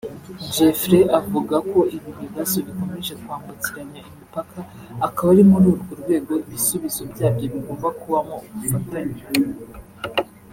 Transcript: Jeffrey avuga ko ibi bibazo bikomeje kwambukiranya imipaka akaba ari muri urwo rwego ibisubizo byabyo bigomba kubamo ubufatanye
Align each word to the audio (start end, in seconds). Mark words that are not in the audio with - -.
Jeffrey 0.53 1.01
avuga 1.19 1.55
ko 1.71 1.79
ibi 1.95 2.09
bibazo 2.21 2.57
bikomeje 2.67 3.13
kwambukiranya 3.21 3.99
imipaka 4.11 4.59
akaba 5.07 5.29
ari 5.33 5.43
muri 5.51 5.65
urwo 5.73 5.91
rwego 6.01 6.33
ibisubizo 6.43 7.01
byabyo 7.11 7.45
bigomba 7.53 7.87
kubamo 7.99 8.37
ubufatanye 8.51 9.21